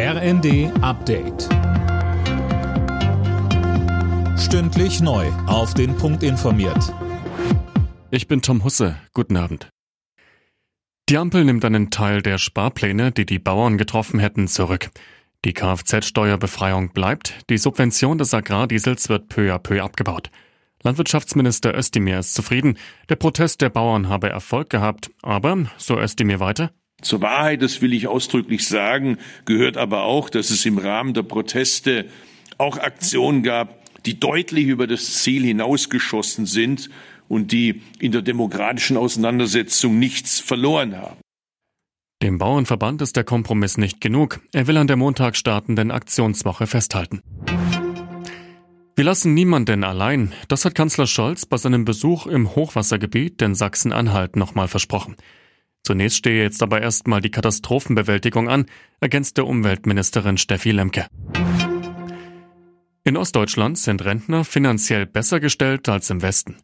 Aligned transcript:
RND 0.00 0.70
Update. 0.80 1.48
Stündlich 4.38 5.00
neu. 5.00 5.26
Auf 5.48 5.74
den 5.74 5.96
Punkt 5.96 6.22
informiert. 6.22 6.94
Ich 8.12 8.28
bin 8.28 8.40
Tom 8.40 8.62
Husse. 8.62 8.94
Guten 9.12 9.36
Abend. 9.36 9.70
Die 11.08 11.18
Ampel 11.18 11.44
nimmt 11.44 11.64
einen 11.64 11.90
Teil 11.90 12.22
der 12.22 12.38
Sparpläne, 12.38 13.10
die 13.10 13.26
die 13.26 13.40
Bauern 13.40 13.76
getroffen 13.76 14.20
hätten, 14.20 14.46
zurück. 14.46 14.90
Die 15.44 15.52
Kfz-Steuerbefreiung 15.52 16.92
bleibt, 16.92 17.50
die 17.50 17.58
Subvention 17.58 18.18
des 18.18 18.32
Agrardiesels 18.32 19.08
wird 19.08 19.28
peu 19.28 19.52
à 19.52 19.58
peu 19.58 19.82
abgebaut. 19.82 20.30
Landwirtschaftsminister 20.84 21.76
Özdemir 21.76 22.20
ist 22.20 22.34
zufrieden. 22.34 22.78
Der 23.08 23.16
Protest 23.16 23.62
der 23.62 23.70
Bauern 23.70 24.08
habe 24.08 24.28
Erfolg 24.28 24.70
gehabt, 24.70 25.10
aber, 25.22 25.66
so 25.76 25.98
Özdemir 25.98 26.38
weiter, 26.38 26.70
zur 27.00 27.20
Wahrheit, 27.20 27.62
das 27.62 27.80
will 27.80 27.92
ich 27.92 28.08
ausdrücklich 28.08 28.66
sagen, 28.66 29.18
gehört 29.44 29.76
aber 29.76 30.02
auch, 30.02 30.30
dass 30.30 30.50
es 30.50 30.66
im 30.66 30.78
Rahmen 30.78 31.14
der 31.14 31.22
Proteste 31.22 32.06
auch 32.58 32.76
Aktionen 32.76 33.42
gab, 33.42 33.78
die 34.04 34.18
deutlich 34.18 34.66
über 34.66 34.86
das 34.86 35.22
Ziel 35.22 35.44
hinausgeschossen 35.44 36.46
sind 36.46 36.90
und 37.28 37.52
die 37.52 37.82
in 38.00 38.12
der 38.12 38.22
demokratischen 38.22 38.96
Auseinandersetzung 38.96 39.98
nichts 39.98 40.40
verloren 40.40 40.96
haben. 40.96 41.16
Dem 42.20 42.38
Bauernverband 42.38 43.00
ist 43.00 43.14
der 43.14 43.22
Kompromiss 43.22 43.78
nicht 43.78 44.00
genug. 44.00 44.40
Er 44.52 44.66
will 44.66 44.76
an 44.76 44.88
der 44.88 44.96
Montag 44.96 45.36
startenden 45.36 45.92
Aktionswoche 45.92 46.66
festhalten. 46.66 47.22
Wir 48.96 49.04
lassen 49.04 49.34
niemanden 49.34 49.84
allein. 49.84 50.32
Das 50.48 50.64
hat 50.64 50.74
Kanzler 50.74 51.06
Scholz 51.06 51.46
bei 51.46 51.58
seinem 51.58 51.84
Besuch 51.84 52.26
im 52.26 52.56
Hochwassergebiet 52.56 53.40
in 53.40 53.54
Sachsen-Anhalt 53.54 54.34
nochmal 54.34 54.66
versprochen. 54.66 55.14
Zunächst 55.88 56.18
stehe 56.18 56.42
jetzt 56.42 56.62
aber 56.62 56.82
erstmal 56.82 57.22
die 57.22 57.30
Katastrophenbewältigung 57.30 58.50
an, 58.50 58.66
ergänzte 59.00 59.46
Umweltministerin 59.46 60.36
Steffi 60.36 60.70
Lemke. 60.70 61.06
In 63.04 63.16
Ostdeutschland 63.16 63.78
sind 63.78 64.04
Rentner 64.04 64.44
finanziell 64.44 65.06
besser 65.06 65.40
gestellt 65.40 65.88
als 65.88 66.10
im 66.10 66.20
Westen. 66.20 66.58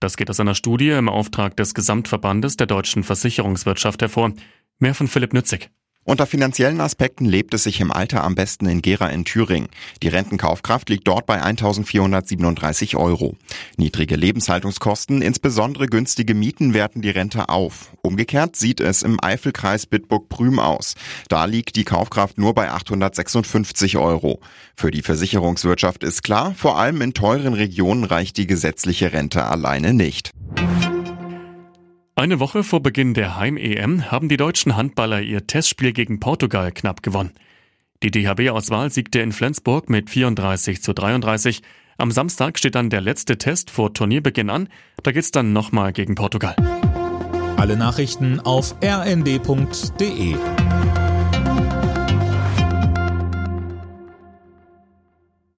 Das 0.00 0.16
geht 0.16 0.30
aus 0.30 0.40
einer 0.40 0.54
Studie 0.54 0.88
im 0.88 1.10
Auftrag 1.10 1.54
des 1.58 1.74
Gesamtverbandes 1.74 2.56
der 2.56 2.66
deutschen 2.66 3.02
Versicherungswirtschaft 3.02 4.00
hervor. 4.00 4.32
Mehr 4.78 4.94
von 4.94 5.06
Philipp 5.06 5.34
Nützig. 5.34 5.68
Unter 6.04 6.26
finanziellen 6.26 6.80
Aspekten 6.80 7.26
lebt 7.26 7.54
es 7.54 7.62
sich 7.62 7.80
im 7.80 7.92
Alter 7.92 8.24
am 8.24 8.34
besten 8.34 8.66
in 8.66 8.82
Gera 8.82 9.06
in 9.06 9.24
Thüringen. 9.24 9.68
Die 10.02 10.08
Rentenkaufkraft 10.08 10.88
liegt 10.88 11.06
dort 11.06 11.26
bei 11.26 11.40
1437 11.40 12.96
Euro. 12.96 13.36
Niedrige 13.76 14.16
Lebenshaltungskosten, 14.16 15.22
insbesondere 15.22 15.86
günstige 15.86 16.34
Mieten 16.34 16.74
werten 16.74 17.02
die 17.02 17.10
Rente 17.10 17.48
auf. 17.48 17.92
Umgekehrt 18.02 18.56
sieht 18.56 18.80
es 18.80 19.04
im 19.04 19.22
Eifelkreis 19.22 19.86
Bitburg-Prüm 19.86 20.58
aus. 20.58 20.96
Da 21.28 21.44
liegt 21.44 21.76
die 21.76 21.84
Kaufkraft 21.84 22.36
nur 22.36 22.52
bei 22.52 22.68
856 22.72 23.96
Euro. 23.96 24.40
Für 24.74 24.90
die 24.90 25.02
Versicherungswirtschaft 25.02 26.02
ist 26.02 26.24
klar, 26.24 26.52
vor 26.56 26.78
allem 26.78 27.00
in 27.00 27.14
teuren 27.14 27.54
Regionen 27.54 28.02
reicht 28.02 28.38
die 28.38 28.48
gesetzliche 28.48 29.12
Rente 29.12 29.44
alleine 29.44 29.94
nicht. 29.94 30.32
Eine 32.22 32.38
Woche 32.38 32.62
vor 32.62 32.80
Beginn 32.80 33.14
der 33.14 33.36
Heim-EM 33.36 34.12
haben 34.12 34.28
die 34.28 34.36
deutschen 34.36 34.76
Handballer 34.76 35.22
ihr 35.22 35.48
Testspiel 35.48 35.92
gegen 35.92 36.20
Portugal 36.20 36.70
knapp 36.70 37.02
gewonnen. 37.02 37.32
Die 38.04 38.12
DHB-Auswahl 38.12 38.92
siegte 38.92 39.18
in 39.18 39.32
Flensburg 39.32 39.90
mit 39.90 40.08
34 40.08 40.84
zu 40.84 40.92
33. 40.92 41.62
Am 41.98 42.12
Samstag 42.12 42.60
steht 42.60 42.76
dann 42.76 42.90
der 42.90 43.00
letzte 43.00 43.38
Test 43.38 43.72
vor 43.72 43.92
Turnierbeginn 43.92 44.50
an. 44.50 44.68
Da 45.02 45.10
geht's 45.10 45.32
dann 45.32 45.52
nochmal 45.52 45.92
gegen 45.92 46.14
Portugal. 46.14 46.54
Alle 47.56 47.76
Nachrichten 47.76 48.38
auf 48.38 48.76
rnd.de 48.80 50.36